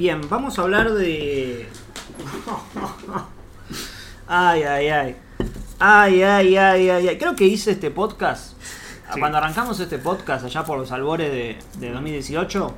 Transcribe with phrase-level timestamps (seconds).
[0.00, 1.68] Bien, vamos a hablar de.
[4.26, 5.16] Ay, ay, ay.
[5.78, 7.18] Ay, ay, ay, ay, ay.
[7.18, 8.54] Creo que hice este podcast.
[9.12, 9.20] Sí.
[9.20, 12.74] Cuando arrancamos este podcast allá por los albores de, de 2018,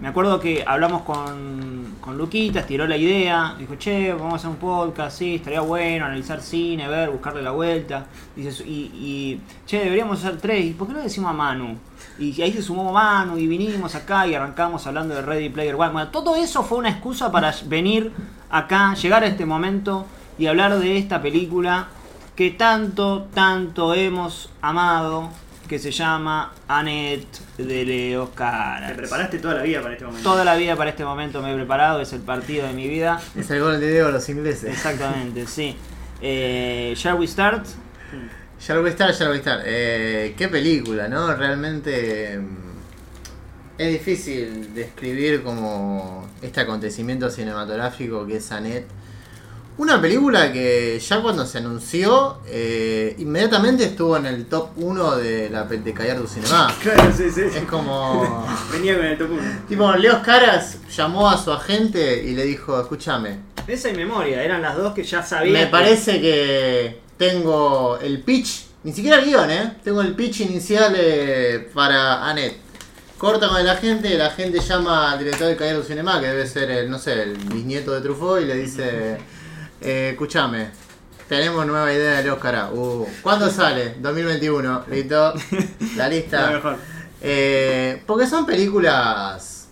[0.00, 4.50] me acuerdo que hablamos con, con Luquitas, tiró la idea, dijo, che, vamos a hacer
[4.50, 8.06] un podcast, sí, estaría bueno, analizar cine, ver, buscarle la vuelta.
[8.34, 11.76] Dice, y, y, che, deberíamos hacer tres, ¿y por qué no decimos a Manu?
[12.18, 15.92] Y ahí se sumó Manu y vinimos acá y arrancamos hablando de Ready Player One.
[15.92, 18.12] Bueno, todo eso fue una excusa para venir
[18.48, 20.06] acá, llegar a este momento
[20.38, 21.88] y hablar de esta película
[22.34, 25.28] que tanto, tanto hemos amado,
[25.70, 28.90] que se llama Annette de Leo Te Caras.
[28.90, 30.28] preparaste toda la vida para este momento.
[30.28, 33.20] Toda la vida para este momento me he preparado, es el partido de mi vida.
[33.38, 34.64] Es el gol de Diego a los ingleses.
[34.64, 35.76] Exactamente, sí.
[36.20, 37.66] Eh, shall we start?
[37.66, 39.62] Estar, ya lo voy a estar.
[39.64, 41.32] Eh, qué película, ¿no?
[41.36, 48.88] Realmente mm, es difícil describir como este acontecimiento cinematográfico que es Annette.
[49.80, 55.48] Una película que ya cuando se anunció, eh, inmediatamente estuvo en el top 1 de
[55.48, 56.70] la de Callar Cinema.
[56.82, 57.40] Claro, sí, sí.
[57.40, 58.46] Es como...
[58.72, 59.42] Venía con el top 1.
[59.70, 64.60] Tipo, Leo Caras llamó a su agente y le dijo, escúchame, Esa y memoria, eran
[64.60, 65.50] las dos que ya sabía.
[65.50, 69.76] Me que- parece que tengo el pitch, ni siquiera el guion, ¿eh?
[69.82, 72.58] Tengo el pitch inicial eh, para Annette.
[73.16, 76.70] Corta con el agente, el agente llama al director de du Cinema, que debe ser
[76.70, 79.40] el, no sé, el bisnieto de Truffaut, y le dice,
[79.80, 80.70] eh, escúchame,
[81.28, 82.70] tenemos nueva idea de Leo Cara.
[82.72, 83.96] Uh, ¿Cuándo sale?
[84.00, 85.34] 2021, listo,
[85.96, 86.50] la lista.
[86.50, 86.76] mejor.
[87.22, 89.68] Eh, porque son películas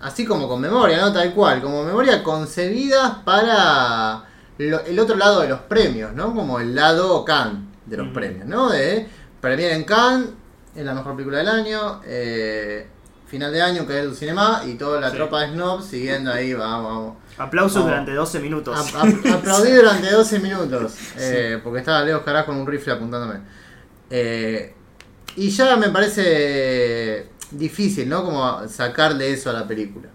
[0.00, 1.12] así como con memoria, ¿no?
[1.12, 4.24] Tal cual, como memoria concebidas para
[4.58, 6.34] lo- el otro lado de los premios, ¿no?
[6.34, 8.68] Como el lado Cannes de los premios, ¿no?
[8.70, 9.08] De
[9.40, 10.28] premiar en Cannes,
[10.74, 12.86] es la mejor película del año, eh,
[13.26, 15.16] final de año, caer del cinema y toda la Sí.
[15.16, 17.16] tropa de snobs siguiendo ahí, vamos, vamos.
[17.38, 18.94] Aplausos durante 12 minutos.
[18.94, 19.02] A- a-
[19.34, 20.94] aplaudí durante 12 minutos.
[21.18, 23.40] eh, Porque estaba Leo Caras con un rifle apuntándome.
[24.10, 24.72] Eh,
[25.36, 28.24] y ya me parece difícil, ¿no?
[28.24, 30.08] Como sacarle eso a la película.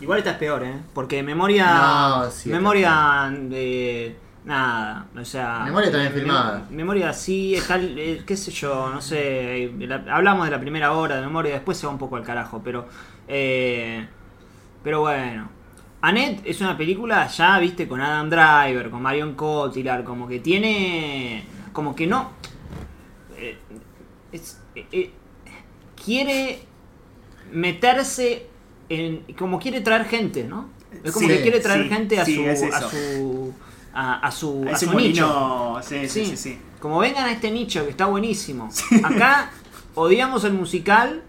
[0.00, 0.74] Igual esta es peor, ¿eh?
[0.92, 1.74] Porque memoria.
[1.74, 4.16] No, sí, memoria de.
[4.46, 5.62] Nada, o sea.
[5.64, 6.64] Memoria también filmada.
[6.70, 7.78] Memoria sí, está.
[7.80, 9.72] eh, qué sé yo, no sé.
[9.80, 12.62] la- hablamos de la primera hora de memoria, después se va un poco al carajo,
[12.64, 12.86] pero.
[13.28, 14.06] eh,
[14.82, 15.48] pero bueno.
[16.00, 21.44] Annette es una película ya, viste, con Adam Driver, con Marion Cotillard, como que tiene.
[21.72, 22.30] Como que no.
[23.36, 23.58] eh,
[24.30, 25.10] es- eh, eh,
[26.04, 26.60] quiere
[27.52, 28.46] meterse
[28.88, 29.24] en.
[29.36, 30.68] como quiere traer gente, ¿no?
[31.02, 32.42] Es como Sí, que quiere traer sí, gente a sí, su.
[32.42, 33.54] es a su.
[33.96, 34.64] A, a su.
[34.72, 35.78] a su nicho.
[35.82, 36.58] Sí, sí, Sí.
[36.80, 38.68] Como vengan a este nicho que está buenísimo.
[39.02, 39.50] Acá
[39.94, 41.22] odiamos el musical.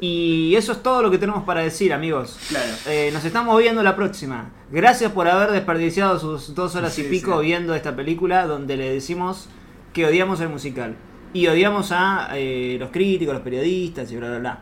[0.00, 2.38] Y eso es todo lo que tenemos para decir, amigos.
[2.48, 2.72] Claro.
[2.86, 4.50] Eh, nos estamos viendo la próxima.
[4.70, 7.46] Gracias por haber desperdiciado sus dos horas y pico sí.
[7.46, 9.48] viendo esta película donde le decimos
[9.94, 10.96] que odiamos el musical.
[11.32, 14.58] Y odiamos a eh, los críticos, los periodistas y bla, bla, bla.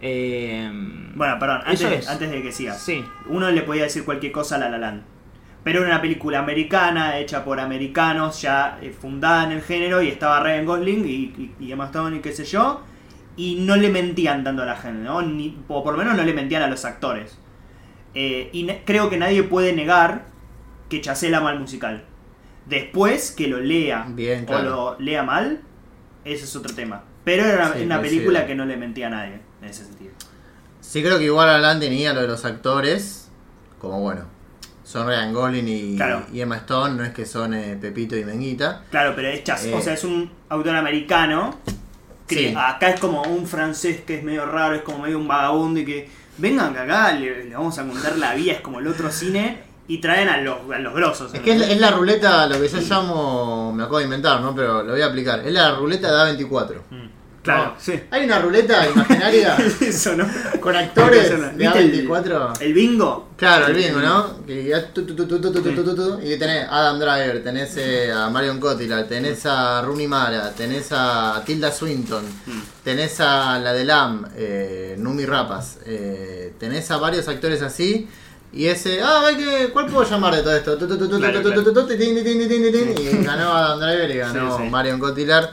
[0.00, 0.70] Eh,
[1.14, 2.08] Bueno, perdón, antes, es.
[2.08, 2.80] antes de que sigas.
[2.80, 3.04] Sí.
[3.28, 5.02] Uno le podía decir cualquier cosa a La La Land.
[5.68, 10.08] Pero era una película americana, hecha por americanos, ya eh, fundada en el género, y
[10.08, 12.80] estaba Ryan Gosling y, y, y Emma Stone y qué sé yo.
[13.36, 15.20] Y no le mentían tanto a la gente, ¿no?
[15.20, 17.36] Ni, o por lo menos no le mentían a los actores.
[18.14, 20.28] Eh, y creo que nadie puede negar
[20.88, 22.02] que Chazelle ama el musical.
[22.64, 25.60] Después que lo lea Bien, o lo lea mal,
[26.24, 27.04] ese es otro tema.
[27.24, 30.12] Pero era una, Sí, una película que no le mentía a nadie, en ese sentido.
[30.80, 33.30] Sí creo que igual Alan tenía lo de los actores,
[33.78, 34.37] como bueno,
[34.88, 36.22] son Ryan Gosling y, Claro.
[36.32, 38.84] y Emma Stone, no es que son eh, Pepito y Menguita.
[38.90, 39.74] Claro, pero es Chaz, Eh.
[39.74, 41.56] o sea, es un autor americano.
[42.26, 42.54] Que Sí.
[42.56, 45.84] acá es como un francés que es medio raro, es como medio un vagabundo y
[45.84, 49.10] que vengan que acá le, le vamos a contar la vida, es como el otro
[49.10, 51.32] cine, y traen a los, a los grosos.
[51.34, 51.74] Es que es, la- ¿entendés?
[51.76, 54.54] es la ruleta, lo que yo llamo, me acabo de inventar, ¿no?
[54.54, 55.40] Pero lo voy a aplicar.
[55.40, 56.82] Es la ruleta de A24.
[56.90, 57.06] Mm,
[58.10, 59.56] hay una ruleta imaginaria
[60.60, 62.60] con actores de A24.
[62.60, 63.28] El, bingo.
[63.36, 64.44] Claro, el bingo, ¿no?
[64.46, 67.76] Que tu, tu, tu, y tenés a Adam Driver, tenés
[68.14, 72.24] a Marion Cotillard, tenés a Rooney Mara, tenés a Tilda Swinton,
[72.84, 75.78] tenés a la de Lam, eh, Numi Rapas,
[76.58, 78.08] tenés a varios actores así.
[78.50, 79.24] Y ese, ah,
[79.74, 80.78] ¿cuál puedo llamar de todo esto?
[82.98, 85.50] Y ganó Adam Driver y ganó Marion Cotillard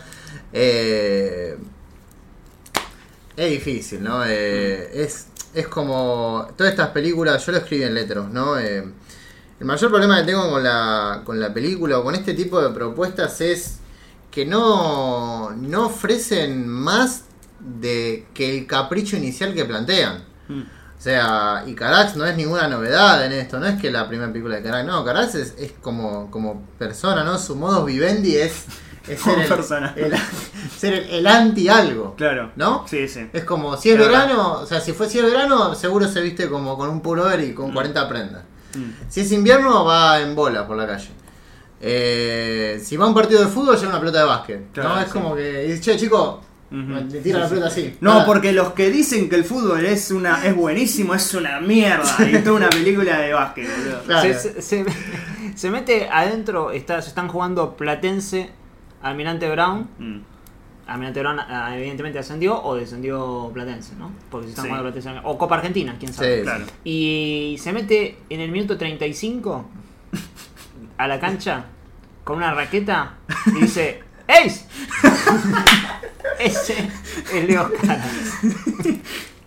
[3.36, 4.24] es difícil, ¿no?
[4.26, 6.48] Eh, es, es como.
[6.58, 8.58] Todas estas películas, yo lo escribí en letras, ¿no?
[8.58, 8.84] Eh,
[9.60, 12.70] el mayor problema que tengo con la, con la película o con este tipo de
[12.72, 13.80] propuestas es
[14.30, 17.24] que no, no ofrecen más
[17.60, 20.26] de que el capricho inicial que plantean.
[20.50, 20.62] Mm.
[20.62, 24.32] O sea, y Carax no es ninguna novedad en esto, no es que la primera
[24.32, 27.38] película de Carax, no, Carax es, es como, como persona, ¿no?
[27.38, 28.66] Su modo vivendi es,
[29.08, 29.94] es Como ser, el, persona.
[29.98, 30.14] el-
[30.78, 32.52] ser el, el anti algo, Claro.
[32.56, 32.86] ¿no?
[32.88, 33.28] Sí, sí.
[33.34, 36.50] Es como, si es verano, o sea, si fue si es verano, seguro se viste
[36.50, 38.44] como con un pullover y con 40 prendas.
[38.76, 38.92] Mm.
[39.10, 41.10] Si es invierno, va en bola por la calle.
[41.82, 44.72] Eh, si va a un partido de fútbol, lleva una pelota de básquet.
[44.72, 45.00] Claro, ¿no?
[45.00, 45.12] Es sí.
[45.14, 46.42] como que dice, che, chico,
[46.72, 47.96] le tira la pelota así.
[48.02, 48.26] No, Nada.
[48.26, 52.16] porque los que dicen que el fútbol es una es buenísimo, es una mierda.
[52.30, 54.02] Y toda una película de básquet, boludo.
[54.04, 54.34] Claro.
[54.34, 54.86] Se, se- se-
[55.56, 58.50] se mete adentro, está, se están jugando Platense,
[59.06, 59.88] Almirante Brown.
[60.00, 60.18] Mm.
[60.88, 64.12] Almirante Brown ah, evidentemente ascendió o descendió Platense, ¿no?
[64.30, 64.70] Porque se están Sí.
[64.70, 65.20] jugando Platense.
[65.24, 66.38] O Copa Argentina, quién sabe.
[66.38, 66.66] Sí, Claro.
[66.84, 69.66] Y se mete en el minuto 35
[70.98, 71.66] a la cancha
[72.24, 73.14] con una raqueta
[73.48, 74.66] y dice ¡Ace!
[76.40, 76.90] Ese
[77.34, 78.10] es Leo Caras.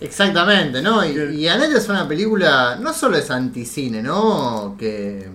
[0.00, 1.04] Exactamente, ¿no?
[1.04, 4.76] Y, y Annette es una película, no solo es anticine, ¿no?
[4.78, 5.28] Que,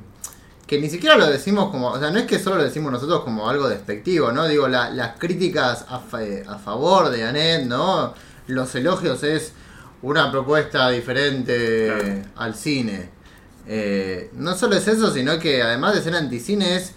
[0.74, 3.24] que ni siquiera lo decimos como, o sea, no es que solo lo decimos nosotros
[3.24, 4.48] como algo despectivo, ¿no?
[4.48, 8.14] Digo, la- las críticas a, fa- a favor de Annette, ¿no?
[8.48, 9.54] Los elogios es
[10.02, 12.22] una propuesta diferente Claro.
[12.38, 13.10] al cine.
[13.68, 16.94] Eh, no solo es eso, sino que además de ser anticine es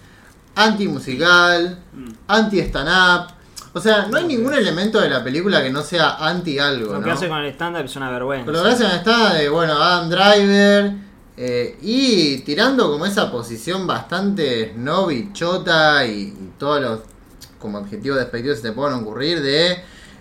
[0.54, 2.08] anti-musical, Mm.
[2.28, 3.32] anti-stand-up.
[3.74, 6.98] O sea, no hay ningún elemento de la película que no sea anti algo, Lo
[7.00, 7.04] ¿no?
[7.04, 8.46] que hace con el stand-up es una vergüenza.
[8.46, 10.92] Pero gracias está de, bueno, Adam Driver
[11.36, 17.00] eh, y tirando como esa posición bastante snob y chota y, todos los
[17.58, 19.76] como adjetivos despectivos se te pueden ocurrir de,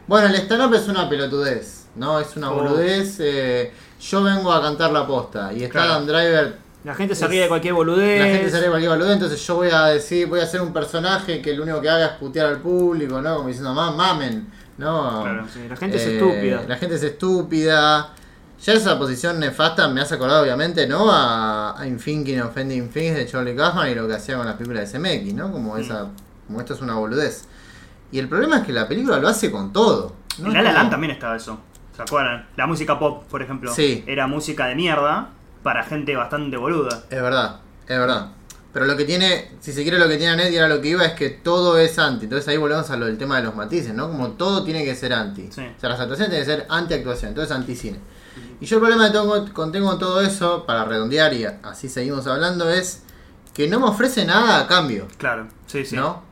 [0.07, 2.19] bueno, el stand-up es una pelotudez, ¿no?
[2.19, 2.55] Es una Oh.
[2.55, 3.71] boludez, eh,
[4.01, 5.93] yo vengo a cantar la posta y está Claro.
[5.93, 8.19] Adam Driver La gente se ríe de cualquier boludez.
[8.19, 10.61] la gente se ríe de cualquier boludo, entonces yo voy a decir, voy a ser
[10.61, 13.35] un personaje que lo único que haga es putear al público, ¿no?
[13.37, 14.47] Como diciendo, "Ma- mamen,
[14.77, 15.21] ¿no?
[15.23, 15.45] Claro.
[15.51, 16.63] Sí, la gente es Eh, estúpida.
[16.67, 18.13] La gente es estúpida.
[18.63, 21.11] Ya esa posición nefasta me hace acordar, obviamente, ¿no?
[21.11, 24.91] A, a Infinking Offending Things de Charlie Kaufman y lo que hacía con las películas
[24.91, 25.51] de CMX, ¿no?
[25.51, 25.79] Como Mm.
[25.81, 26.07] esa,
[26.47, 27.45] como esto es una boludez.
[28.11, 30.15] Y el problema es que la película lo hace con todo.
[30.39, 30.47] ¿no?
[30.47, 31.59] En La Land también estaba eso.
[31.95, 32.47] ¿Se acuerdan?
[32.55, 33.71] La música pop, por ejemplo.
[33.73, 34.03] Sí.
[34.07, 35.29] Era música de mierda
[35.63, 37.03] para gente bastante boluda.
[37.09, 38.31] Es verdad, es verdad.
[38.73, 40.89] Pero lo que tiene, si se quiere lo que tiene Anet y era lo que
[40.89, 42.25] iba, es que todo es anti.
[42.25, 44.09] Entonces ahí volvemos a lo del tema de los matices, ¿no?
[44.09, 45.49] Como todo tiene que ser anti.
[45.51, 45.61] Sí.
[45.61, 47.99] O sea, las actuaciones tienen que ser anti-actuación, entonces anti-cine.
[48.59, 52.25] Y yo el problema que tengo con tengo todo eso, para redondear y así seguimos
[52.27, 53.03] hablando, es
[53.53, 55.95] que no me ofrece nada a cambio, Claro, sí, sí.
[55.95, 56.23] ¿no?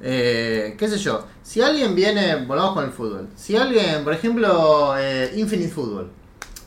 [0.00, 1.26] Eh, ¿Qué sé yo?
[1.42, 3.28] Si alguien viene, volvamos con el fútbol.
[3.36, 6.10] Si alguien, por ejemplo, eh, Infinite Football.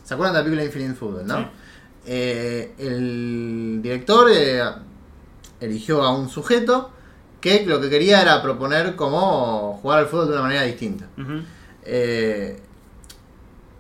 [0.04, 1.38] ¿Se acuerdan de la película Infinite Football, no?
[1.40, 1.46] Sí.
[2.06, 4.30] Eh, el director
[5.60, 6.92] eligió a un sujeto
[7.40, 11.08] que lo que quería era proponer cómo jugar al fútbol de una manera distinta.
[11.84, 12.62] Eh,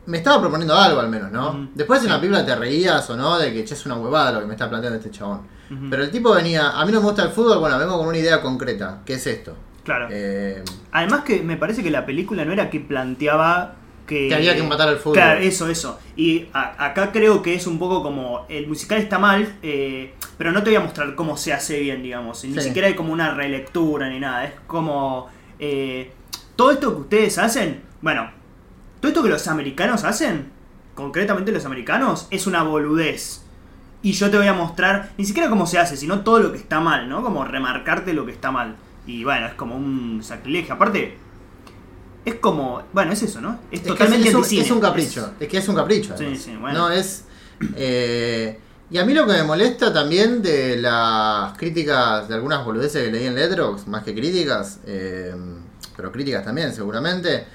[0.05, 1.69] me estaba proponiendo algo al menos, ¿no?
[1.73, 4.39] Después en la película te reías o no de que che, es una huevada lo
[4.41, 5.41] que me está planteando este chabón.
[5.89, 8.17] Pero el tipo venía, a mí no me gusta el fútbol, bueno, vengo con una
[8.17, 9.55] idea concreta, que es esto.
[9.83, 10.07] Claro.
[10.11, 14.27] Eh, Además que me parece que la película no era que planteaba que...
[14.27, 15.15] Que había que matar al fútbol.
[15.15, 15.99] Claro, eso, eso.
[16.15, 20.51] Y a- acá creo que es un poco como el musical está mal, eh, pero
[20.51, 22.43] no te voy a mostrar cómo se hace bien, digamos.
[22.45, 22.61] Ni Sí.
[22.61, 24.45] siquiera hay como una relectura ni nada.
[24.45, 25.27] Es como...
[25.57, 26.11] eh,
[26.55, 28.29] todo esto que ustedes hacen, bueno,
[29.03, 30.45] todo esto que los americanos hacen,
[30.95, 33.41] concretamente los americanos, es una boludez.
[34.01, 36.57] Y yo te voy a mostrar, ni siquiera cómo se hace, sino todo lo que
[36.57, 37.21] está mal, ¿no?
[37.21, 38.77] Como remarcarte lo que está mal.
[39.05, 40.75] Y bueno, es como un sacrilegio.
[40.75, 41.17] Aparte,
[42.23, 43.59] es como, bueno, es eso, ¿no?
[43.71, 44.61] Es, es totalmente es, un, anticine.
[44.63, 46.17] es un capricho, es que es un capricho.
[46.17, 46.79] Sí, sí, bueno.
[46.79, 47.25] No es.
[47.75, 48.57] eh,
[48.89, 53.11] y a mí lo que me molesta también de las críticas, de algunas boludeces que
[53.11, 55.35] leí en Letterboxd, más que críticas, eh,
[55.97, 57.45] pero críticas también seguramente,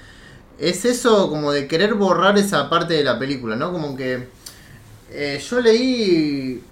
[0.59, 3.71] es eso como de querer borrar esa parte de la película, ¿no?
[3.71, 4.27] Como que
[5.11, 6.63] eh, yo leí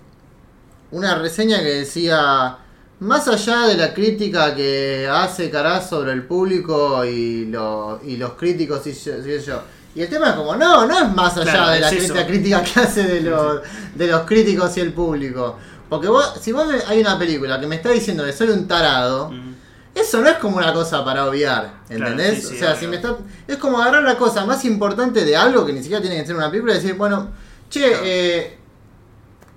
[0.92, 2.58] una reseña que decía,
[3.00, 8.34] más allá de la crítica que hace Caraz sobre el público y, lo- y los
[8.34, 9.62] críticos y yo, y yo.
[9.96, 12.64] Y el tema es como, no, no es más allá Claro, de la, es crítica
[12.64, 13.62] que hace de los,
[13.96, 15.58] de los críticos y el público.
[15.90, 18.68] Porque vos, si vos me- hay una película que me está diciendo que soy un
[18.68, 19.56] tarado, Mm.
[20.00, 22.42] Eso no es como una cosa para obviar, ¿entendés?
[22.42, 22.80] sí, sí, o sea, obvio.
[22.80, 23.16] si me está,
[23.48, 26.36] es como agarrar la cosa más importante de algo que ni siquiera tiene que ser
[26.36, 27.30] una película y decir, bueno,
[27.70, 28.04] che, Claro.
[28.06, 28.58] eh,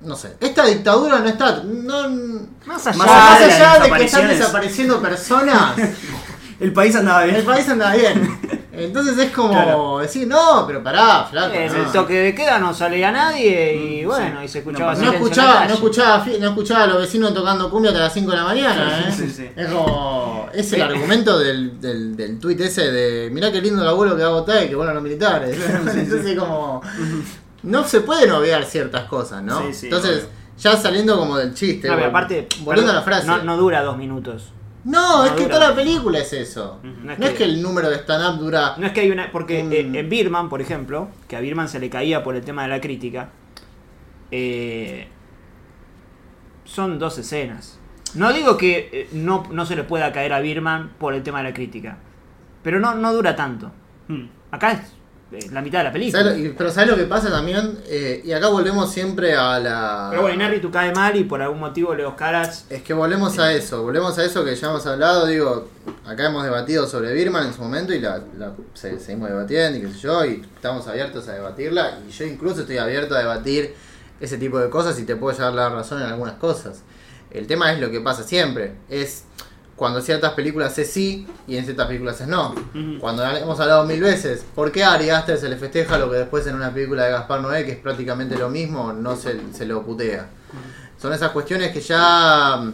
[0.03, 2.09] no sé, esta dictadura no está, no,
[2.67, 5.75] Más allá, Más más allá de de que están desapareciendo personas,
[6.61, 7.37] El país andaba bien.
[7.37, 8.39] el país anda bien.
[8.85, 9.99] Entonces es como Claro.
[9.99, 11.55] decir, no, pero pará, flaco.
[11.55, 11.79] en no.
[11.85, 14.45] el toque de queda no salía nadie y Mm, bueno, sí.
[14.45, 17.71] y se escuchaba No, No escuchaba, no escuchaba, fi- no escuchaba a los vecinos tocando
[17.71, 19.13] cumbia hasta las 5 de la mañana, ¿eh?
[19.13, 19.49] Sí, sí.
[19.57, 20.49] Es como.
[20.53, 20.81] Es el Sí.
[20.81, 23.31] argumento del, del, del tuit ese de.
[23.31, 25.57] Mirá qué lindo el abuelo que va a votar y que bueno los militares.
[25.95, 26.81] Entonces, como.
[27.63, 29.61] no se pueden obviar ciertas cosas, ¿no?
[29.61, 30.29] Sí, sí, Entonces, obvio.
[30.59, 31.89] ya saliendo como del chiste.
[31.89, 33.27] No, pero vol- aparte, volviendo a la frase.
[33.27, 34.53] No, no dura dos minutos.
[34.85, 36.81] No, no es que toda la película es eso.
[36.83, 38.75] No No es es, que- el número de stand-up dura.
[38.79, 39.31] No es que hay una.
[39.31, 42.43] Porque Un- eh, en Birman, por ejemplo, que a Birman se le caía por el
[42.45, 43.29] tema de la crítica,
[44.31, 45.09] eh,
[46.65, 47.79] son dos escenas.
[48.15, 51.39] No digo que eh, no, no se le pueda caer a Birman por el tema
[51.39, 51.99] de la crítica,
[52.63, 53.71] pero no, no dura tanto.
[54.09, 54.25] Hmm.
[54.51, 54.81] Acá es
[55.53, 56.23] la mitad de la película.
[56.25, 57.79] ¿Sabes lo- y- pero ¿sabes lo que pasa también?
[57.87, 60.09] Eh, y acá volvemos siempre a la.
[60.11, 62.65] Pero bueno, Inarritu cae mal y por algún motivo Leo Caras.
[62.69, 65.69] Es que volvemos a eso, volvemos a eso que ya hemos hablado, digo,
[66.05, 69.83] acá hemos debatido sobre Birman en su momento y la, la- se- seguimos debatiendo y
[69.83, 73.75] qué sé yo, y estamos abiertos a debatirla, y yo incluso estoy abierto a debatir
[74.21, 76.83] ese tipo de cosas y te puedo llevar la razón en algunas cosas.
[77.31, 79.25] El tema es lo que pasa siempre, es
[79.81, 82.51] cuando ciertas películas es sí y en ciertas películas es no.
[82.51, 82.99] Ujú.
[83.01, 86.19] Cuando hemos hablado mil veces, ¿por qué a Ari Aster se le festeja lo que
[86.19, 89.65] después en una película de Gaspar Noé, que es prácticamente lo mismo, no se, se
[89.65, 90.29] lo putea?
[91.01, 92.73] Son esas cuestiones que ya mm,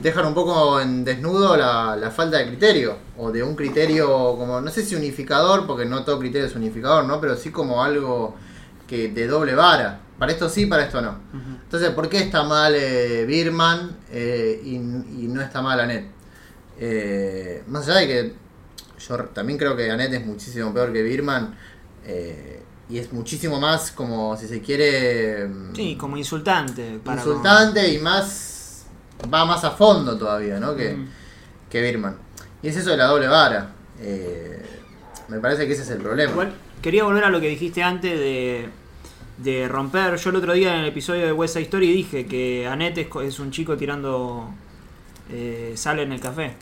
[0.00, 4.60] dejan un poco en desnudo la, la falta de criterio, o de un criterio como,
[4.60, 7.18] no sé si unificador, porque no todo criterio es unificador, ¿no?
[7.18, 8.36] Pero sí como algo
[8.86, 10.00] que de doble vara.
[10.18, 11.16] Para esto sí, para esto no.
[11.64, 16.11] Entonces, ¿por qué está mal eh, Birman eh, y, y no está mal Annette?
[16.84, 18.32] Eh, más allá de que
[19.06, 21.54] yo también creo que Annette es muchísimo peor que Birman,
[22.04, 22.60] eh,
[22.90, 25.46] y es muchísimo más como, si se quiere...
[25.46, 26.98] mm, Sí, como insultante.
[27.04, 28.84] para insultante y más
[29.32, 30.74] va más a fondo todavía, ¿no?
[30.74, 31.08] Que, Mm.
[31.70, 32.16] que Birman.
[32.62, 33.70] Y es eso de la doble vara.
[34.00, 34.60] Eh,
[35.28, 36.32] me parece que ese es el problema.
[36.32, 38.68] Igual, quería volver a lo que dijiste antes de,
[39.38, 40.16] de romper.
[40.16, 43.06] Yo el otro día en el episodio de West Side Story dije que Annette es,
[43.24, 44.50] es un chico tirando
[45.30, 46.54] eh, sal en el café.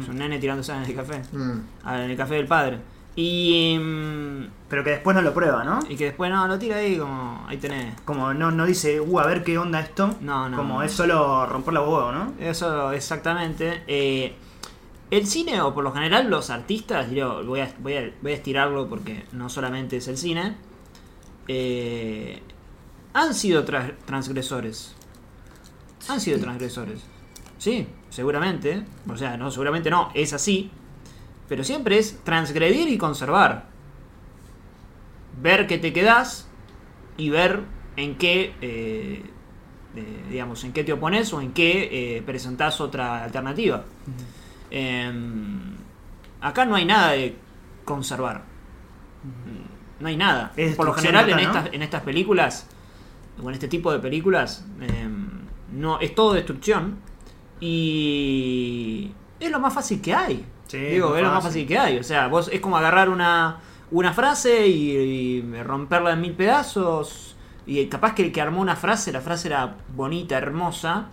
[0.00, 1.22] Es un nene tirando sal en el café.
[1.32, 1.60] Mm.
[1.84, 2.78] Ah, En el café del padre.
[3.14, 5.80] Y, mm, Pero que después no lo prueba, ¿no?
[5.88, 7.44] y que después no, lo tira ahí como...
[7.46, 7.94] Ahí tenés.
[8.06, 10.14] Como no, no dice, uh, a ver qué onda esto.
[10.22, 12.32] No, no, Como es solo romper la huevo, ¿no?
[12.40, 13.82] Eso exactamente.
[13.86, 14.34] Eh,
[15.10, 18.34] el cine, o por lo general los artistas, digo, voy, a, voy, a, voy a
[18.34, 20.56] estirarlo porque no solamente es el cine,
[21.48, 22.42] eh,
[23.12, 24.94] han sido tra- transgresores.
[26.08, 27.00] Han sido transgresores.
[27.62, 28.82] Sí, seguramente.
[29.08, 30.72] O sea, no, seguramente no, es así.
[31.48, 33.66] Pero siempre es transgredir y conservar.
[35.40, 36.48] Ver que te quedas
[37.16, 37.60] y ver
[37.94, 39.22] en qué, eh,
[39.94, 43.84] eh, digamos, en qué te opones o en qué eh, presentás otra alternativa.
[44.68, 45.76] Em,
[46.40, 47.36] acá no hay nada de
[47.84, 48.42] conservar.
[50.00, 50.52] No hay nada.
[50.56, 52.66] Es Por lo general en, estas, en estas películas,
[53.40, 55.28] o en este tipo de películas, em,
[55.70, 57.11] no, es todo destrucción.
[57.64, 60.44] Y es lo más fácil que hay.
[60.66, 61.66] Sí, Digo, es lo más fácil.
[61.66, 61.98] que hay.
[61.98, 63.58] O sea, vos es como agarrar una,
[63.92, 67.36] una frase y, y romperla en mil pedazos.
[67.64, 71.08] Y capaz que el que armó una frase, la frase era bonita, hermosa.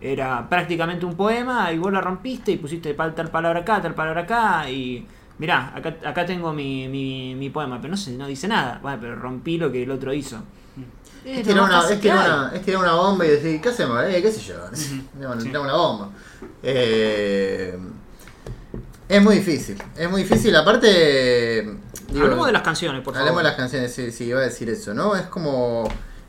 [0.00, 3.94] Era prácticamente un poema y vos la rompiste y pusiste tal, tal palabra acá, tal
[3.94, 4.68] palabra acá.
[4.70, 5.06] Y
[5.38, 8.78] mirá, acá, acá tengo mi, mi, mi poema, pero no, sé, no dice nada.
[8.82, 10.42] Bueno, pero rompí lo que el otro hizo.
[11.24, 14.02] Es tirar una, es tirar una, es tirar una bomba y decir, ¿qué hacemos?
[14.04, 14.56] Eh, ¿Qué sé yo?
[14.74, 15.06] Sí.
[15.18, 16.10] una bomba.
[16.62, 17.78] Eh,
[19.08, 20.54] es muy difícil, es muy difícil.
[20.54, 21.62] Aparte,
[22.10, 23.20] digo, Hablemos de las canciones, por favor.
[23.28, 25.16] hablemos de las canciones, sí, sí, iba a decir eso, ¿no?
[25.16, 25.88] Es como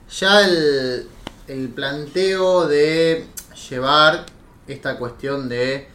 [0.10, 1.08] ya el,
[1.48, 3.28] el planteo de
[3.70, 4.26] llevar
[4.68, 5.88] esta cuestión de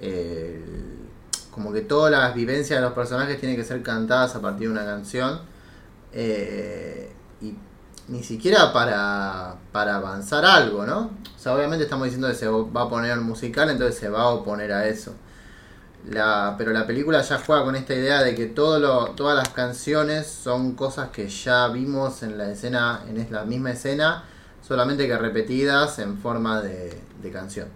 [0.00, 0.64] eh,
[1.50, 4.72] como que todas las vivencias de los personajes tienen que ser cantadas a partir de
[4.72, 5.40] una canción.
[6.12, 7.12] eh,
[8.10, 11.10] ni siquiera para, para avanzar algo, ¿no?
[11.36, 14.22] O sea, obviamente estamos diciendo que se va a poner un musical, entonces se va
[14.22, 15.14] a oponer a eso.
[16.08, 19.50] La, pero la película ya juega con esta idea de que todo lo, todas las
[19.50, 24.24] canciones son cosas que ya vimos en la escena, en es- la misma escena,
[24.66, 27.68] solamente que repetidas en forma de, de canción.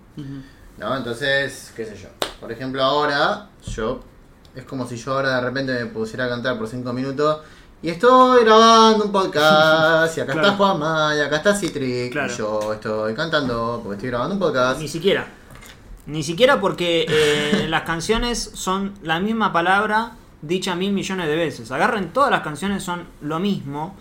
[0.79, 0.97] ¿No?
[0.97, 2.09] Entonces, qué sé yo.
[2.41, 4.01] Por ejemplo, ahora, yo,
[4.57, 7.41] es como si yo ahora de repente me pusiera a cantar por 5 minutos
[7.85, 10.49] y estoy grabando un podcast y acá Claro.
[10.49, 12.33] está Juanma y acá está Citric Claro.
[12.33, 14.81] y yo estoy cantando porque estoy grabando un podcast.
[14.81, 15.27] Ni siquiera.
[16.07, 20.13] Ni siquiera porque eh, las canciones son la misma palabra
[20.43, 21.71] dicha mil millones de veces.
[21.71, 23.95] Agarren todas las canciones, son lo mismo,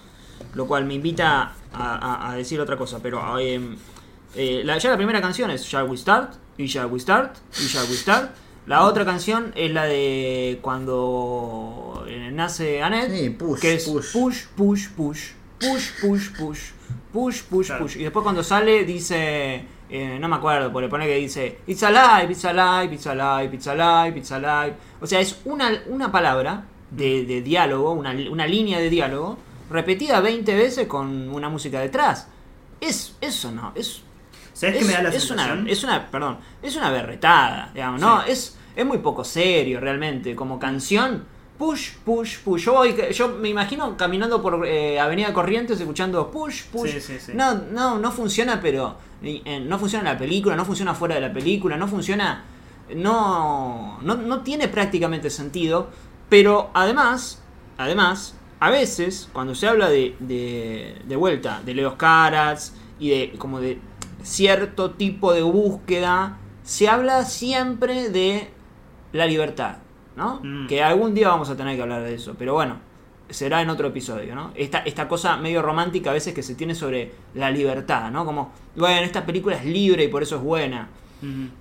[0.54, 3.00] lo cual me invita a, a- a decir otra cosa.
[3.02, 3.60] Pero eh,
[4.36, 7.68] eh, la, ya la primera canción es Shall We Start, y Shall We Start, y
[7.68, 8.32] Shall We Start.
[8.66, 14.12] La otra canción es la de cuando eh, nace Annette, Sí, push, que es push.
[14.14, 15.20] push, push, push,
[15.60, 16.60] push, push, push,
[17.12, 17.84] push, push, Claro.
[17.86, 17.98] push.
[17.98, 22.32] Y después cuando sale dice, eh, no me acuerdo, porque pone que dice, it's alive,
[22.32, 24.74] it's alive, it's alive, it's alive, it's alive.
[25.02, 29.38] O sea, es una, una palabra de, de diálogo, una, una línea de diálogo,
[29.70, 32.28] repetida 20 veces con una música detrás.
[32.80, 34.02] Es, eso no, es
[34.54, 38.00] ¿Sabes qué es, me da la es una, es una, perdón, es una berretada, digamos,
[38.00, 38.24] ¿no?
[38.24, 38.32] Sí.
[38.32, 41.26] Es, es muy poco serio realmente, como canción,
[41.58, 42.66] push, push, push.
[42.66, 46.92] Yo, voy, yo me imagino caminando por eh, Avenida Corrientes escuchando push, push.
[46.92, 47.32] Sí, sí, sí.
[47.36, 51.22] No, no, no funciona, pero eh, no funciona en la película, no funciona fuera de
[51.22, 52.44] la película, no funciona,
[52.96, 55.90] no, no, no tiene prácticamente sentido,
[56.30, 57.42] pero además,
[57.78, 63.34] además, a veces cuando se habla de, de, de vuelta de Leos Caras y de
[63.38, 63.80] como de
[64.24, 68.50] cierto tipo de búsqueda, se habla siempre de
[69.12, 69.78] la libertad,
[70.16, 70.40] ¿no?
[70.44, 70.68] Mm.
[70.68, 72.78] Que algún día vamos a tener que hablar de eso, pero bueno,
[73.30, 74.52] será en otro episodio, ¿no?
[74.56, 78.26] Esta, esta cosa medio romántica a veces que se tiene sobre la libertad, ¿no?
[78.26, 80.88] Como, bueno, esta película es libre y por eso es buena.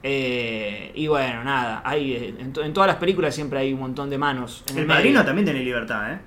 [0.03, 4.11] Eh, y bueno, nada, hay, en, to- en todas las películas siempre hay un montón
[4.11, 4.65] de manos.
[4.71, 6.19] En El padrino también tiene libertad, ¿eh?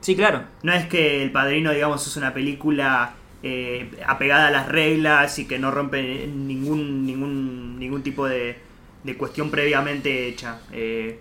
[0.00, 0.42] Sí, claro.
[0.62, 3.14] No es que El Padrino, digamos, es una película
[3.46, 8.56] eh, apegada a las reglas y que no rompe ningún ningún ningún tipo de,
[9.02, 10.60] de cuestión previamente hecha.
[10.72, 11.20] Eh,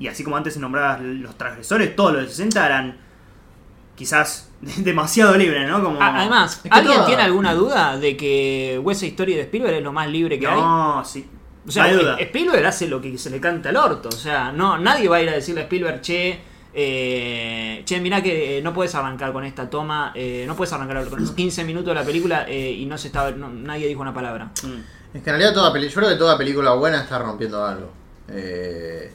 [0.00, 2.96] y así como antes se nombraba los transgresores, todos los de 60 eran
[3.94, 5.80] quizás demasiado libres, ¿no?
[5.82, 9.82] Como, Además, que ¿alguien todo- tiene alguna duda de que West Story de Spielberg es
[9.84, 10.60] lo más libre que hay?
[10.60, 11.24] no, sí.
[11.66, 12.16] O sea, no hay duda.
[12.18, 14.08] Spielberg hace lo que se le canta al orto.
[14.10, 16.38] O sea, no, nadie va a ir a decirle a Spielberg, che,
[16.74, 21.06] eh, che, mirá que eh, no puedes arrancar con esta toma, eh, no puedes arrancar
[21.08, 24.12] con 15 minutos de la película eh, y no se estaba, no- nadie dijo una
[24.14, 24.46] palabra.
[24.62, 25.16] Mm.
[25.16, 27.90] Es que en realidad toda peli- yo creo que toda película buena está rompiendo algo.
[28.28, 29.12] Eh,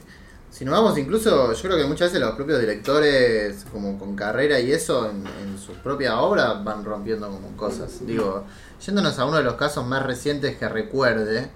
[0.50, 4.58] si nos vamos incluso, yo creo que muchas veces los propios directores, como con carrera
[4.58, 8.04] y eso, en, en su propia obra van rompiendo como cosas.
[8.06, 8.44] Digo,
[8.84, 11.50] yéndonos a uno de los casos más recientes que recuerde,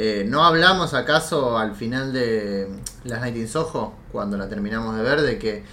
[0.00, 2.68] eh, ¿no hablamos acaso al final de
[3.04, 5.64] Las Night in Soho, cuando la terminamos de ver, de que,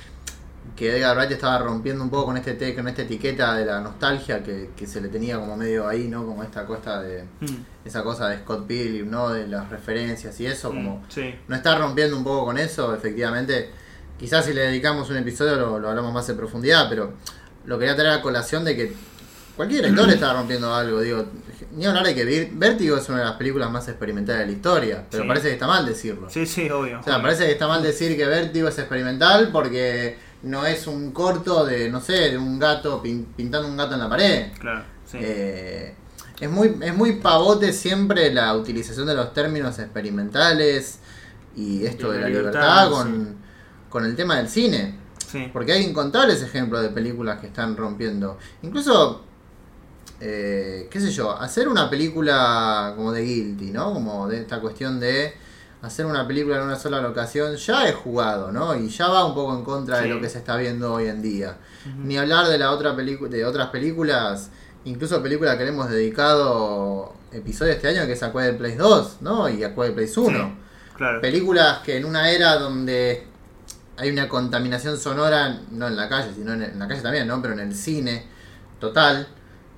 [0.76, 3.80] que Edgar Wright estaba rompiendo un poco con este te- con esta etiqueta de la
[3.82, 6.26] nostalgia que, que se le tenía como medio ahí, ¿no?
[6.26, 7.46] Como esta cosa de Mm.
[7.86, 9.30] esa cosa de Scott Pilgrim, ¿no?
[9.30, 11.36] De las referencias y eso, como Sí.
[11.48, 13.70] no está rompiendo un poco con eso, efectivamente.
[14.18, 17.14] Quizás si le dedicamos un episodio lo, lo hablamos más en profundidad, pero
[17.66, 18.94] lo quería traer a colación de que
[19.56, 21.26] cualquier director está rompiendo algo, digo.
[21.76, 25.04] Ni hablar de que Vértigo es una de las películas más experimentales de la historia,
[25.10, 25.28] pero Sí.
[25.28, 26.30] parece que está mal decirlo.
[26.30, 27.00] Sí, sí, obvio.
[27.00, 31.12] O sea, parece que está mal decir que Vértigo es experimental porque no es un
[31.12, 34.48] corto de, no sé, de un gato pin- pintando un gato en la pared.
[34.60, 35.18] Claro, sí.
[35.20, 35.96] Eh,
[36.40, 41.00] es, muy, es muy pavote siempre la utilización de los términos experimentales
[41.58, 43.36] y esto Y de la libertad, libertad, con,
[43.90, 44.96] con el tema del cine.
[45.28, 45.50] sí.
[45.52, 48.38] Porque hay incontables ejemplos de películas que están rompiendo.
[48.62, 49.25] Incluso,
[50.28, 53.94] eh, qué sé yo, hacer una película como de Guilty, ¿no?
[53.94, 55.36] Como de esta cuestión de
[55.84, 58.76] hacer una película en una sola locación ya es jugado, ¿no?
[58.76, 61.22] Y ya va un poco en contra de lo que se está viendo hoy en
[61.22, 61.58] día.
[62.04, 64.50] Ni hablar de la otra película, de otras películas,
[64.86, 69.48] incluso películas que le hemos dedicado episodio este año, que es Quiet Place 2, ¿no?
[69.48, 71.22] Y Quiet Place 1 Sí, claro.
[71.22, 73.28] películas que en una era donde
[73.98, 77.40] hay una contaminación sonora, no en la calle, sino en, en la calle también, ¿no?
[77.44, 78.26] Pero en el cine
[78.80, 79.28] total,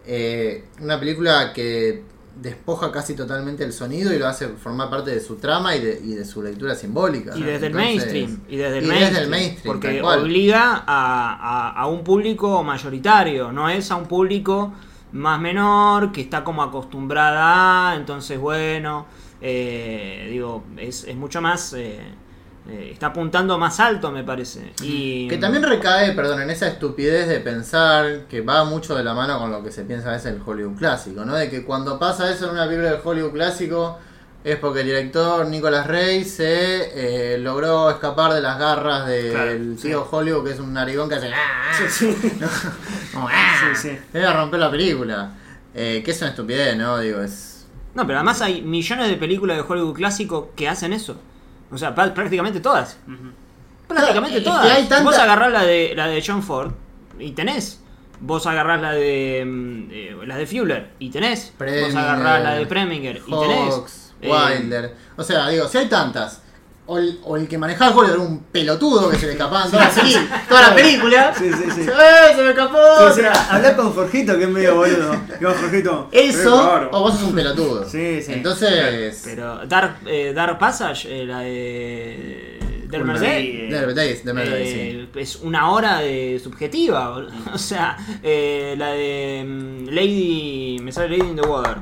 [0.07, 2.03] eh, una película que
[2.41, 5.99] despoja casi totalmente el sonido y lo hace formar parte de su trama y de,
[6.03, 7.35] y de su lectura simbólica.
[7.35, 8.39] Y desde el Entonces- mainstream.
[8.47, 12.63] Y desde el, y mainstream, desde el mainstream, Porque obliga a, a- a un público
[12.63, 14.71] mayoritario, no es a un público
[15.13, 19.07] más menor que está como acostumbrada a, entonces bueno,
[19.41, 21.73] eh, digo, es, es mucho más...
[21.73, 21.99] eh,
[22.69, 24.73] eh, está apuntando más alto, me parece.
[24.81, 29.13] Y, Que también recae, perdón, en esa estupidez de pensar que va mucho de la
[29.13, 31.35] mano con lo que se piensa a veces el Hollywood clásico, ¿no?
[31.35, 33.99] De que cuando pasa eso en una película de Hollywood clásico
[34.43, 39.57] es porque el director Nicolas Rey se eh, logró escapar de las garras del Claro,
[39.81, 40.07] tío sí.
[40.11, 41.73] Hollywood que es un narigón que hace ¡ah!
[41.77, 42.39] Sí, sí.
[43.13, 43.73] como, ¡ah!
[43.75, 43.97] Sí, sí.
[44.13, 45.31] Era romper la película.
[45.73, 46.97] Eh, que es una estupidez, ¿no?
[46.99, 47.65] Digo, es...
[47.93, 51.17] No, pero además hay millones de películas de Hollywood clásico que hacen eso.
[51.71, 52.97] O sea, prácticamente todas.
[53.87, 54.65] Prácticamente es que todas.
[54.71, 56.71] hay tanta- Vos agarrás la de, la de John Ford
[57.19, 57.81] y tenés.
[58.19, 61.53] Vos agarrás la de mm, eh, la de Fuller y tenés.
[61.85, 63.73] Vos agarrás la de Preminger y tenés.
[63.73, 64.95] Hawks, Eh, Wilder.
[65.15, 66.41] O sea, digo, si hay tantas.
[66.89, 69.69] O el, o el que manejaba el Hollywood era un pelotudo que se le escapaban
[69.69, 71.37] todas las, peli- todas las películas.
[71.37, 71.81] Sí, sí, sí.
[71.81, 72.77] ¡Eh, se me escapó!
[73.01, 75.11] O sea, hablar con Jorgito, que es medio boludo.
[75.37, 76.07] Digo, Jorgito.
[76.13, 77.83] Eso, o vos sos un pelotudo.
[77.89, 78.31] Sí, sí.
[78.33, 82.59] Entonces, Pero Dark, eh, Dark Passage, eh, la de.
[82.87, 83.27] Del Una Merced.
[83.69, 84.79] de- de Days, de Mel Days, sí.
[84.79, 87.33] eh, es una hora de subjetiva, boludo.
[87.53, 91.75] o sea, eh, la de mm, Lady, me sale Lady in the Water,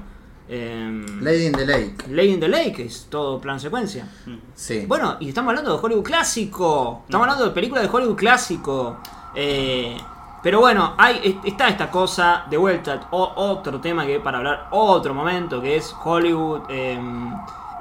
[0.47, 1.95] Eh, Lady in the Lake.
[2.09, 4.07] Lady in the Lake es todo plan secuencia.
[4.53, 4.85] Sí.
[4.87, 7.01] Bueno, y estamos hablando de Hollywood clásico.
[7.05, 8.97] Estamos hablando de películas de Hollywood clásico.
[9.33, 9.97] Eh,
[10.43, 14.67] Pero bueno, hay, est- está esta cosa de vuelta, o- otro tema que para hablar
[14.69, 16.99] otro momento, que es Hollywood eh,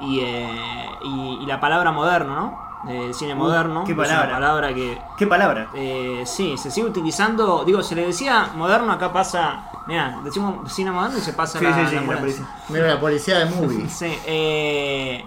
[0.00, 2.90] y, eh, y- y la palabra moderno, ¿no?
[2.90, 3.84] El cine Uh, moderno.
[3.84, 4.30] qué palabra.
[4.32, 5.68] palabra que ¿Qué palabra?
[5.74, 7.64] eh, sí, se sigue utilizando.
[7.66, 9.66] Digo, se le decía moderno, acá pasa.
[9.86, 12.22] Mira, decimos cine moderno y se pasa Sí, la, sí, la sí, la ambulancia.
[12.44, 12.64] policía.
[12.70, 13.88] Mira la policía de movie.
[13.88, 15.24] Sí, eh,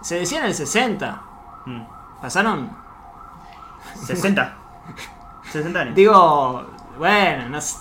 [0.00, 1.22] se decía en el 60.
[1.66, 1.82] Mm.
[2.22, 2.70] ¿Pasaron?
[4.06, 4.54] 60.
[5.52, 5.94] 60 años.
[5.94, 6.64] Digo,
[6.98, 7.76] bueno, no sé.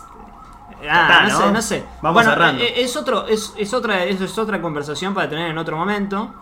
[0.90, 1.38] Ah, ¿no?
[1.40, 1.84] sé, no sé.
[2.02, 2.63] Vamos bueno, cerrando.
[2.63, 6.34] eh, Es, otro, es, es otra, eso es otra conversación para tener en otro momento.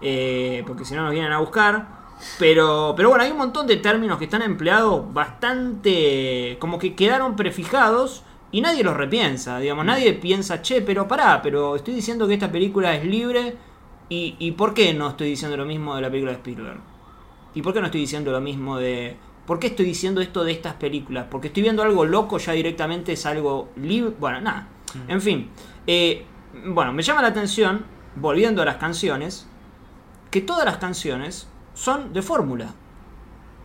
[0.00, 1.86] eh, porque si no nos vienen a buscar.
[2.38, 6.56] Pero, pero bueno, hay un montón de términos que están empleados bastante.
[6.60, 8.22] como que quedaron prefijados.
[8.54, 12.52] Y nadie los repiensa, digamos, nadie piensa, che, pero pará, pero estoy diciendo que esta
[12.52, 13.56] película es libre.
[14.08, 16.78] Y, ¿Y por qué no estoy diciendo lo mismo de la película de Spielberg?
[17.52, 19.16] ¿Y por qué no estoy diciendo lo mismo de...
[19.44, 21.26] ¿Por qué estoy diciendo esto de estas películas?
[21.28, 24.14] Porque estoy viendo algo loco, ya directamente es algo libre...
[24.20, 24.68] Bueno, nada.
[25.08, 25.50] En fin.
[25.88, 26.24] eh,
[26.64, 29.48] bueno, me llama la atención, volviendo a las canciones,
[30.30, 32.72] que todas las canciones son de fórmula.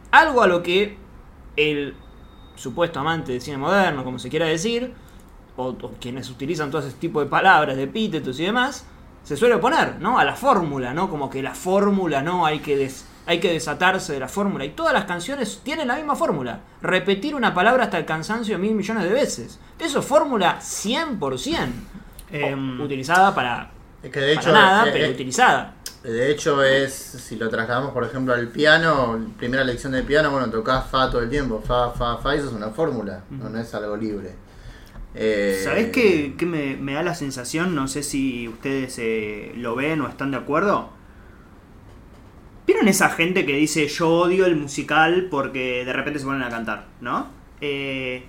[0.10, 0.98] Algo a lo que
[1.58, 1.94] el
[2.60, 4.94] supuesto amante del cine moderno, como se quiera decir,
[5.58, 8.86] o, o quienes utilizan todo ese tipo de palabras, de epítetos y demás,
[9.24, 10.18] se suele oponer, ¿no?
[10.20, 11.10] A la fórmula, ¿no?
[11.10, 12.46] Como que la fórmula, ¿no?
[12.46, 14.66] Hay que, des- hay que desatarse de la fórmula.
[14.66, 16.62] Y todas las canciones tienen la misma fórmula.
[16.82, 19.60] Repetir una palabra hasta el cansancio mil millones de veces.
[19.78, 21.68] Eso es fórmula 100%.
[22.32, 25.74] Em, O- utilizada para, que de para nada, eh, pero eh, utilizada.
[26.04, 30.50] De hecho es, si lo trasladamos por ejemplo al piano, primera lección de piano, bueno,
[30.50, 33.74] tocás fa todo el tiempo, fa, fa, fa, eso es una fórmula, no, no es
[33.74, 34.34] algo libre.
[35.16, 37.76] Eh, ¿Sabés qué, qué me, me da la sensación?
[37.76, 40.90] No sé si ustedes eh, lo ven o están de acuerdo.
[42.68, 46.50] ¿Vieron esa gente que dice yo odio el musical porque de repente se ponen a
[46.50, 46.86] cantar?
[47.02, 47.28] ¿No?
[47.62, 48.26] Eh,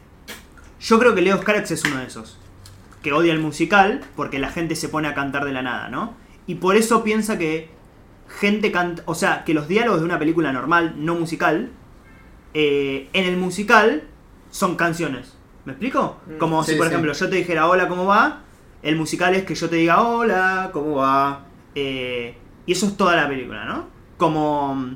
[0.80, 2.38] yo creo que Leo Scarax es uno de esos.
[3.02, 6.14] Que odia el musical porque la gente se pone a cantar de la nada, ¿no?
[6.46, 7.70] Y por eso piensa que
[8.29, 9.03] gente canta.
[9.07, 11.70] O sea, que los diálogos de una película normal, no musical,
[12.55, 14.05] eh, en el musical
[14.50, 15.37] son canciones.
[15.64, 16.16] ¿Me explico?
[16.26, 16.38] Mm.
[16.38, 16.92] Como Sí, si, por sí.
[16.92, 18.40] ejemplo, yo te dijera hola, ¿cómo va?
[18.83, 21.44] El musical es que yo te diga hola, ¿cómo va?
[21.74, 22.35] Eh,
[22.66, 23.87] y eso es toda la película, ¿no?
[24.16, 24.94] Como,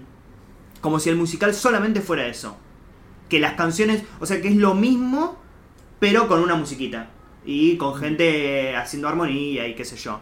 [0.80, 2.56] como si el musical solamente fuera eso.
[3.28, 5.38] Que las canciones, o sea, que es lo mismo,
[6.00, 7.10] pero con una musiquita.
[7.44, 10.20] Y con gente haciendo armonía y qué sé yo.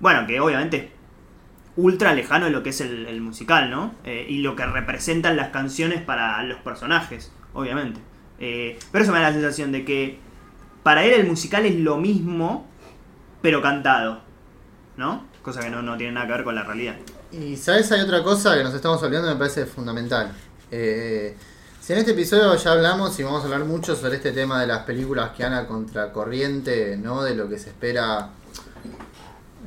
[0.00, 0.84] Bueno, que obviamente es
[1.76, 3.94] ultra lejano de lo que es el, musical, ¿no?
[4.04, 8.00] Eh, y lo que representan las canciones para los personajes, obviamente.
[8.38, 10.18] Eh, pero eso me da la sensación de que
[10.82, 12.66] para él el musical es lo mismo,
[13.42, 14.22] pero cantado,
[14.96, 15.26] ¿no?
[15.42, 16.96] Cosa que no, no tiene nada que ver con la realidad.
[17.32, 20.32] Y sabes, hay otra cosa que nos estamos olvidando y me parece fundamental.
[20.70, 21.36] Eh,
[21.80, 24.66] si en este episodio ya hablamos y vamos a hablar mucho sobre este tema de
[24.66, 27.22] las películas que van a contracorriente, ¿no?
[27.22, 28.30] De lo que se espera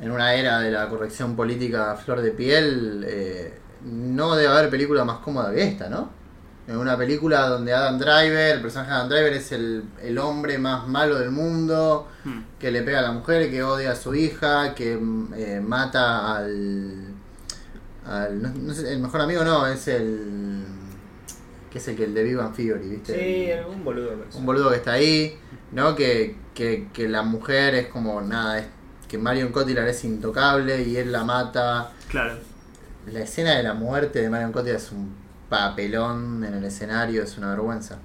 [0.00, 4.70] en una era de la corrección política a flor de piel, eh, no debe haber
[4.70, 6.10] película más cómoda que esta, ¿no?
[6.66, 10.56] En una película donde Adam Driver, el personaje de Adam Driver es el, el hombre
[10.58, 12.40] más malo del mundo, Hmm.
[12.58, 14.94] que le pega a la mujer, que odia a su hija, que
[15.36, 17.08] eh, mata al,
[18.06, 20.62] al no, no sé, el mejor amigo no, es el
[21.70, 23.52] que es el que el de Bang Theory, ¿viste?
[23.60, 24.12] El- un boludo.
[24.34, 25.36] un boludo que está ahí,
[25.72, 25.94] ¿no?
[25.96, 28.66] Que, que, que la mujer es como nada, es
[29.14, 31.92] que Marion Cotillard es intocable y él la mata.
[32.10, 32.34] Claro.
[33.06, 35.14] La escena de la muerte de Marion Cotillard es un
[35.48, 37.98] papelón en el escenario, es una vergüenza.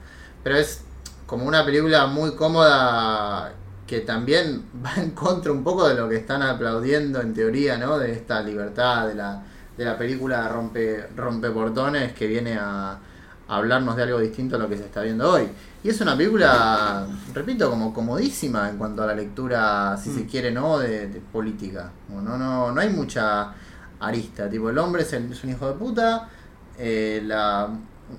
[0.44, 0.84] Pero es
[1.26, 3.54] como una película muy cómoda
[3.88, 7.98] que también va en contra un poco de lo que están aplaudiendo en teoría, ¿no?
[7.98, 9.42] De esta libertad, de la,
[9.76, 13.00] de la película rompe, rompe portones que viene a, a
[13.50, 15.48] hablarnos de algo distinto a lo que se está viendo hoy.
[15.84, 20.52] Y es una película, repito, como comodísima en cuanto a la lectura, si se quiere,
[20.52, 20.78] ¿no?
[20.80, 21.90] De, de política.
[22.10, 23.54] No, no, no hay mucha
[24.00, 24.50] arista.
[24.50, 26.30] Tipo, el hombre es, el- es un hijo de puta.
[26.78, 27.68] eh, la,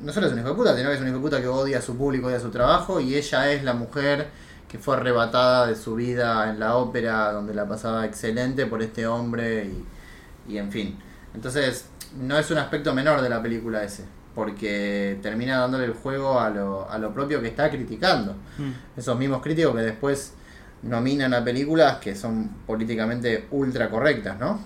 [0.03, 1.49] no solo es un hijo de puta, sino que es un hijo de puta que
[1.49, 3.01] odia a su público, odia a su trabajo.
[3.01, 4.29] Y ella es la mujer
[4.69, 9.07] que fue arrebatada de su vida en la ópera, donde la pasaba excelente por este
[9.07, 9.65] hombre.
[10.47, 10.99] Y, y en fin.
[11.35, 11.87] Entonces,
[12.21, 14.05] no es un aspecto menor de la película ese.
[14.41, 18.73] Porque termina dándole el juego a lo, a lo propio que está criticando Hmm.
[18.97, 20.33] esos mismos críticos que después
[20.83, 24.59] nominan a películas que son políticamente ultra correctas, ¿no?